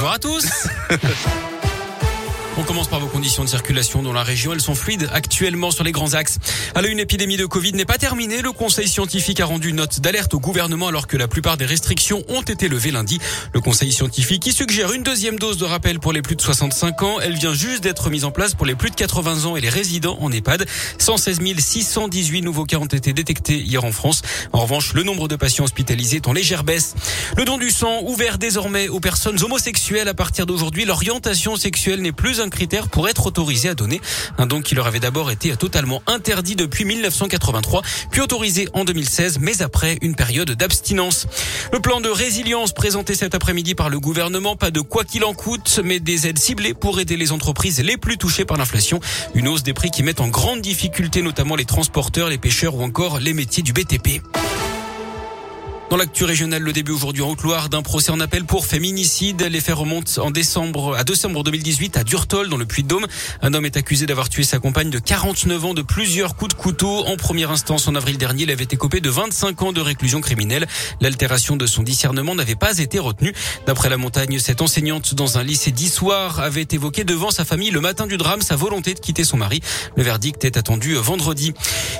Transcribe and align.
Bonjour 0.00 0.14
à 0.14 0.18
tous. 0.18 0.48
On 2.60 2.62
commence 2.62 2.88
par 2.88 3.00
vos 3.00 3.06
conditions 3.06 3.42
de 3.42 3.48
circulation 3.48 4.02
dans 4.02 4.12
la 4.12 4.22
région. 4.22 4.52
Elles 4.52 4.60
sont 4.60 4.74
fluides 4.74 5.08
actuellement 5.14 5.70
sur 5.70 5.82
les 5.82 5.92
grands 5.92 6.12
axes. 6.12 6.38
Alors, 6.74 6.90
une 6.90 6.98
épidémie 6.98 7.38
de 7.38 7.46
Covid 7.46 7.72
n'est 7.72 7.86
pas 7.86 7.96
terminée. 7.96 8.42
Le 8.42 8.52
Conseil 8.52 8.86
scientifique 8.86 9.40
a 9.40 9.46
rendu 9.46 9.72
note 9.72 10.00
d'alerte 10.00 10.34
au 10.34 10.40
gouvernement 10.40 10.88
alors 10.88 11.06
que 11.06 11.16
la 11.16 11.26
plupart 11.26 11.56
des 11.56 11.64
restrictions 11.64 12.22
ont 12.28 12.42
été 12.42 12.68
levées 12.68 12.90
lundi. 12.90 13.18
Le 13.54 13.62
Conseil 13.62 13.92
scientifique 13.92 14.42
qui 14.42 14.52
suggère 14.52 14.92
une 14.92 15.02
deuxième 15.02 15.38
dose 15.38 15.56
de 15.56 15.64
rappel 15.64 16.00
pour 16.00 16.12
les 16.12 16.20
plus 16.20 16.36
de 16.36 16.42
65 16.42 17.02
ans. 17.02 17.18
Elle 17.22 17.32
vient 17.32 17.54
juste 17.54 17.82
d'être 17.82 18.10
mise 18.10 18.26
en 18.26 18.30
place 18.30 18.52
pour 18.52 18.66
les 18.66 18.74
plus 18.74 18.90
de 18.90 18.94
80 18.94 19.46
ans 19.46 19.56
et 19.56 19.62
les 19.62 19.70
résidents 19.70 20.18
en 20.20 20.30
EHPAD. 20.30 20.66
116 20.98 21.40
618 21.56 22.42
nouveaux 22.42 22.66
cas 22.66 22.76
ont 22.76 22.84
été 22.84 23.14
détectés 23.14 23.56
hier 23.56 23.82
en 23.84 23.92
France. 23.92 24.20
En 24.52 24.58
revanche, 24.58 24.92
le 24.92 25.02
nombre 25.02 25.28
de 25.28 25.36
patients 25.36 25.64
hospitalisés 25.64 26.16
est 26.18 26.28
en 26.28 26.34
légère 26.34 26.64
baisse. 26.64 26.94
Le 27.38 27.46
don 27.46 27.56
du 27.56 27.70
sang 27.70 28.02
ouvert 28.02 28.36
désormais 28.36 28.88
aux 28.88 29.00
personnes 29.00 29.42
homosexuelles 29.42 30.08
à 30.08 30.14
partir 30.14 30.44
d'aujourd'hui. 30.44 30.84
L'orientation 30.84 31.56
sexuelle 31.56 32.02
n'est 32.02 32.12
plus 32.12 32.42
un 32.42 32.49
critère 32.50 32.88
pour 32.88 33.08
être 33.08 33.26
autorisé 33.26 33.68
à 33.68 33.74
donner. 33.74 34.00
Un 34.38 34.46
don 34.46 34.60
qui 34.60 34.74
leur 34.74 34.86
avait 34.86 35.00
d'abord 35.00 35.30
été 35.30 35.56
totalement 35.56 36.02
interdit 36.06 36.56
depuis 36.56 36.84
1983, 36.84 37.82
puis 38.10 38.20
autorisé 38.20 38.68
en 38.72 38.84
2016, 38.84 39.38
mais 39.40 39.62
après 39.62 39.98
une 40.02 40.14
période 40.14 40.50
d'abstinence. 40.50 41.26
Le 41.72 41.80
plan 41.80 42.00
de 42.00 42.08
résilience 42.08 42.72
présenté 42.72 43.14
cet 43.14 43.34
après-midi 43.34 43.74
par 43.74 43.88
le 43.88 44.00
gouvernement, 44.00 44.56
pas 44.56 44.70
de 44.70 44.80
quoi 44.80 45.04
qu'il 45.04 45.24
en 45.24 45.34
coûte, 45.34 45.80
mais 45.84 46.00
des 46.00 46.26
aides 46.26 46.38
ciblées 46.38 46.74
pour 46.74 47.00
aider 47.00 47.16
les 47.16 47.32
entreprises 47.32 47.80
les 47.80 47.96
plus 47.96 48.18
touchées 48.18 48.44
par 48.44 48.56
l'inflation. 48.56 49.00
Une 49.34 49.48
hausse 49.48 49.62
des 49.62 49.74
prix 49.74 49.90
qui 49.90 50.02
met 50.02 50.20
en 50.20 50.28
grande 50.28 50.60
difficulté 50.60 51.22
notamment 51.22 51.56
les 51.56 51.64
transporteurs, 51.64 52.28
les 52.28 52.38
pêcheurs 52.38 52.74
ou 52.74 52.82
encore 52.82 53.18
les 53.18 53.32
métiers 53.32 53.62
du 53.62 53.72
BTP. 53.72 54.20
Dans 55.90 55.96
l'actu 55.96 56.22
régionale, 56.22 56.62
le 56.62 56.72
début 56.72 56.92
aujourd'hui 56.92 57.20
en 57.20 57.30
Haute-Loire 57.30 57.68
d'un 57.68 57.82
procès 57.82 58.12
en 58.12 58.20
appel 58.20 58.44
pour 58.44 58.64
féminicide. 58.64 59.42
Les 59.42 59.60
faits 59.60 59.74
remontent 59.74 60.22
en 60.22 60.30
décembre, 60.30 60.94
à 60.94 61.02
décembre 61.02 61.42
2018 61.42 61.96
à 61.96 62.04
Durtol, 62.04 62.48
dans 62.48 62.56
le 62.56 62.64
Puy-de-Dôme. 62.64 63.08
Un 63.42 63.54
homme 63.54 63.66
est 63.66 63.76
accusé 63.76 64.06
d'avoir 64.06 64.28
tué 64.28 64.44
sa 64.44 64.60
compagne 64.60 64.88
de 64.88 65.00
49 65.00 65.64
ans 65.64 65.74
de 65.74 65.82
plusieurs 65.82 66.36
coups 66.36 66.54
de 66.54 66.60
couteau. 66.60 67.04
En 67.08 67.16
première 67.16 67.50
instance, 67.50 67.88
en 67.88 67.96
avril 67.96 68.18
dernier, 68.18 68.44
il 68.44 68.52
avait 68.52 68.62
été 68.62 68.76
copé 68.76 69.00
de 69.00 69.10
25 69.10 69.62
ans 69.62 69.72
de 69.72 69.80
réclusion 69.80 70.20
criminelle. 70.20 70.68
L'altération 71.00 71.56
de 71.56 71.66
son 71.66 71.82
discernement 71.82 72.36
n'avait 72.36 72.54
pas 72.54 72.78
été 72.78 73.00
retenue. 73.00 73.34
D'après 73.66 73.88
la 73.88 73.96
montagne, 73.96 74.38
cette 74.38 74.62
enseignante 74.62 75.16
dans 75.16 75.38
un 75.38 75.42
lycée 75.42 75.72
d'Issoire 75.72 76.38
avait 76.38 76.68
évoqué 76.70 77.02
devant 77.02 77.32
sa 77.32 77.44
famille 77.44 77.72
le 77.72 77.80
matin 77.80 78.06
du 78.06 78.16
drame 78.16 78.42
sa 78.42 78.54
volonté 78.54 78.94
de 78.94 79.00
quitter 79.00 79.24
son 79.24 79.38
mari. 79.38 79.60
Le 79.96 80.04
verdict 80.04 80.44
est 80.44 80.56
attendu 80.56 80.94
vendredi. 80.94 81.52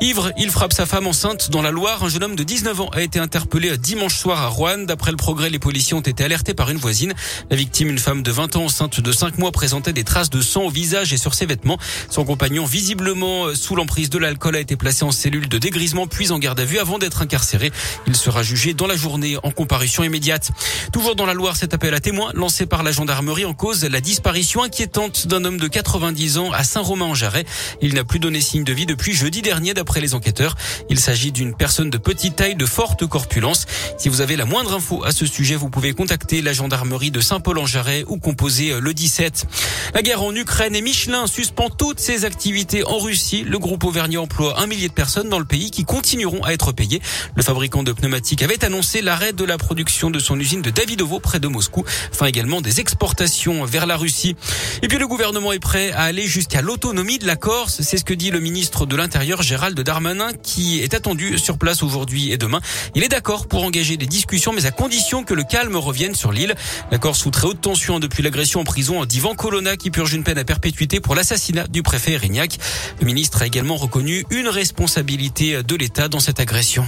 Ivre, 0.00 0.32
il 0.38 0.50
frappe 0.50 0.72
sa 0.72 0.86
femme 0.86 1.06
enceinte 1.06 1.50
dans 1.50 1.60
la 1.60 1.70
Loire. 1.70 2.02
Un 2.02 2.08
jeune 2.08 2.24
homme 2.24 2.36
de 2.36 2.44
19 2.44 2.80
ans 2.80 2.88
a 2.94 3.02
été 3.02 3.18
interpellé 3.18 3.73
dimanche 3.76 4.16
soir 4.16 4.40
à 4.40 4.48
Rouen. 4.48 4.78
D'après 4.78 5.10
le 5.10 5.16
progrès, 5.16 5.50
les 5.50 5.58
policiers 5.58 5.94
ont 5.94 6.00
été 6.00 6.24
alertés 6.24 6.54
par 6.54 6.70
une 6.70 6.78
voisine. 6.78 7.14
La 7.50 7.56
victime, 7.56 7.88
une 7.88 7.98
femme 7.98 8.22
de 8.22 8.30
20 8.30 8.56
ans 8.56 8.64
enceinte 8.64 9.00
de 9.00 9.12
5 9.12 9.38
mois, 9.38 9.52
présentait 9.52 9.92
des 9.92 10.04
traces 10.04 10.30
de 10.30 10.40
sang 10.40 10.62
au 10.62 10.70
visage 10.70 11.12
et 11.12 11.16
sur 11.16 11.34
ses 11.34 11.46
vêtements. 11.46 11.78
Son 12.10 12.24
compagnon, 12.24 12.64
visiblement 12.64 13.54
sous 13.54 13.76
l'emprise 13.76 14.10
de 14.10 14.18
l'alcool, 14.18 14.56
a 14.56 14.60
été 14.60 14.76
placé 14.76 15.04
en 15.04 15.12
cellule 15.12 15.48
de 15.48 15.58
dégrisement 15.58 16.06
puis 16.06 16.30
en 16.30 16.38
garde 16.38 16.60
à 16.60 16.64
vue 16.64 16.78
avant 16.78 16.98
d'être 16.98 17.22
incarcéré. 17.22 17.72
Il 18.06 18.16
sera 18.16 18.42
jugé 18.42 18.74
dans 18.74 18.86
la 18.86 18.96
journée 18.96 19.36
en 19.42 19.50
comparution 19.50 20.04
immédiate. 20.04 20.50
Toujours 20.92 21.16
dans 21.16 21.26
la 21.26 21.34
Loire, 21.34 21.56
cet 21.56 21.74
appel 21.74 21.94
à 21.94 22.00
témoins 22.00 22.30
lancé 22.34 22.66
par 22.66 22.82
la 22.82 22.92
gendarmerie 22.92 23.44
en 23.44 23.54
cause 23.54 23.84
la 23.84 24.00
disparition 24.00 24.62
inquiétante 24.62 25.26
d'un 25.26 25.44
homme 25.44 25.58
de 25.58 25.68
90 25.68 26.38
ans 26.38 26.52
à 26.52 26.64
Saint-Romain-en-Jarret. 26.64 27.44
Il 27.80 27.94
n'a 27.94 28.04
plus 28.04 28.18
donné 28.18 28.40
signe 28.40 28.64
de 28.64 28.72
vie 28.72 28.86
depuis 28.86 29.12
jeudi 29.12 29.42
dernier 29.42 29.74
d'après 29.74 30.00
les 30.00 30.14
enquêteurs. 30.14 30.56
Il 30.90 30.98
s'agit 30.98 31.32
d'une 31.32 31.54
personne 31.54 31.90
de 31.90 31.98
petite 31.98 32.36
taille, 32.36 32.54
de 32.54 32.66
forte 32.66 33.06
corpulence. 33.06 33.63
Si 33.98 34.08
vous 34.08 34.20
avez 34.20 34.36
la 34.36 34.44
moindre 34.44 34.74
info 34.74 35.02
à 35.04 35.12
ce 35.12 35.26
sujet, 35.26 35.56
vous 35.56 35.70
pouvez 35.70 35.92
contacter 35.92 36.42
la 36.42 36.52
gendarmerie 36.52 37.10
de 37.10 37.20
Saint-Paul-en-Jarret 37.20 38.04
ou 38.08 38.18
composer 38.18 38.80
le 38.80 38.94
17. 38.94 39.46
La 39.94 40.02
guerre 40.02 40.22
en 40.22 40.34
Ukraine 40.34 40.74
et 40.74 40.82
Michelin 40.82 41.26
suspend 41.26 41.70
toutes 41.70 42.00
ses 42.00 42.24
activités 42.24 42.84
en 42.84 42.98
Russie. 42.98 43.44
Le 43.46 43.58
groupe 43.58 43.84
Auvergnat 43.84 44.20
emploie 44.20 44.60
un 44.60 44.66
millier 44.66 44.88
de 44.88 44.92
personnes 44.92 45.28
dans 45.28 45.38
le 45.38 45.44
pays 45.44 45.70
qui 45.70 45.84
continueront 45.84 46.42
à 46.42 46.52
être 46.52 46.72
payées. 46.72 47.00
Le 47.34 47.42
fabricant 47.42 47.82
de 47.82 47.92
pneumatiques 47.92 48.42
avait 48.42 48.64
annoncé 48.64 49.02
l'arrêt 49.02 49.32
de 49.32 49.44
la 49.44 49.58
production 49.58 50.10
de 50.10 50.18
son 50.18 50.38
usine 50.38 50.62
de 50.62 50.70
Davidovo 50.70 51.20
près 51.20 51.40
de 51.40 51.48
Moscou, 51.48 51.84
enfin 52.12 52.26
également 52.26 52.60
des 52.60 52.80
exportations 52.80 53.64
vers 53.64 53.86
la 53.86 53.96
Russie. 53.96 54.36
Et 54.82 54.88
puis 54.88 54.98
le 54.98 55.06
gouvernement 55.06 55.52
est 55.52 55.58
prêt 55.58 55.92
à 55.92 56.02
aller 56.02 56.26
jusqu'à 56.26 56.62
l'autonomie 56.62 57.18
de 57.18 57.26
la 57.26 57.36
Corse. 57.36 57.80
C'est 57.82 57.96
ce 57.96 58.04
que 58.04 58.14
dit 58.14 58.30
le 58.30 58.40
ministre 58.40 58.86
de 58.86 58.96
l'Intérieur 58.96 59.42
Gérald 59.42 59.78
Darmanin 59.78 60.32
qui 60.42 60.80
est 60.80 60.94
attendu 60.94 61.38
sur 61.38 61.58
place 61.58 61.82
aujourd'hui 61.82 62.32
et 62.32 62.38
demain. 62.38 62.60
Il 62.94 63.04
est 63.04 63.08
d'accord 63.08 63.46
pour 63.54 63.62
engager 63.62 63.96
des 63.96 64.06
discussions, 64.06 64.52
mais 64.52 64.66
à 64.66 64.72
condition 64.72 65.22
que 65.22 65.32
le 65.32 65.44
calme 65.44 65.76
revienne 65.76 66.16
sur 66.16 66.32
l'île. 66.32 66.56
L'accord 66.90 67.14
sous 67.14 67.30
très 67.30 67.46
haute 67.46 67.60
tension 67.60 68.00
depuis 68.00 68.20
l'agression 68.20 68.58
en 68.58 68.64
prison 68.64 69.04
d'Ivan 69.04 69.36
Colonna 69.36 69.76
qui 69.76 69.92
purge 69.92 70.12
une 70.12 70.24
peine 70.24 70.38
à 70.38 70.44
perpétuité 70.44 70.98
pour 70.98 71.14
l'assassinat 71.14 71.68
du 71.68 71.84
préfet 71.84 72.14
Erignac. 72.14 72.58
Le 72.98 73.06
ministre 73.06 73.42
a 73.42 73.46
également 73.46 73.76
reconnu 73.76 74.24
une 74.30 74.48
responsabilité 74.48 75.62
de 75.62 75.76
l'État 75.76 76.08
dans 76.08 76.18
cette 76.18 76.40
agression. 76.40 76.84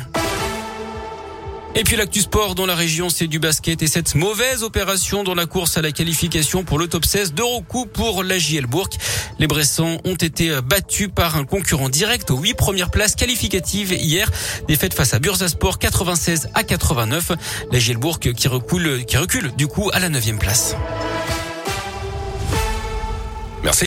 Et 1.78 1.84
puis 1.84 1.94
l'actu 1.96 2.22
sport 2.22 2.54
dans 2.54 2.64
la 2.64 2.74
région, 2.74 3.10
c'est 3.10 3.26
du 3.26 3.38
basket 3.38 3.82
et 3.82 3.86
cette 3.86 4.14
mauvaise 4.14 4.62
opération 4.62 5.24
dans 5.24 5.34
la 5.34 5.44
course 5.44 5.76
à 5.76 5.82
la 5.82 5.92
qualification 5.92 6.64
pour 6.64 6.78
le 6.78 6.88
top 6.88 7.04
16 7.04 7.34
d'Eurocoupe 7.34 7.92
pour 7.92 8.24
la 8.24 8.38
JL. 8.38 8.66
Les 9.38 9.46
Bressans 9.46 9.98
ont 10.04 10.14
été 10.14 10.58
battus 10.62 11.10
par 11.14 11.36
un 11.36 11.44
concurrent 11.44 11.90
direct 11.90 12.30
aux 12.30 12.38
huit 12.38 12.54
premières 12.54 12.90
places 12.90 13.14
qualificatives 13.14 13.92
hier. 13.92 14.30
Défaite 14.68 14.94
face 14.94 15.12
à 15.12 15.18
Bursasport 15.18 15.78
96 15.78 16.48
à 16.54 16.64
89. 16.64 17.32
La 17.70 17.78
JL 17.78 17.98
qui 18.20 18.48
recule, 18.48 19.04
qui 19.04 19.18
recule 19.18 19.54
du 19.54 19.66
coup 19.66 19.90
à 19.92 20.00
la 20.00 20.08
neuvième 20.08 20.38
place. 20.38 20.74